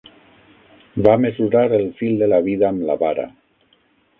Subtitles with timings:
[1.07, 3.29] Va mesurar el fil de la vida amb la vara.